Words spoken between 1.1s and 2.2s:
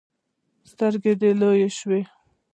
يې لویې شوې.